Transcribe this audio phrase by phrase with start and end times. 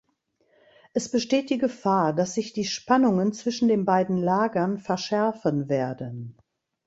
[0.95, 6.35] Es besteht die Gefahr, dass sich die Spannungen zwischen den beiden Lagern verschärfen werden.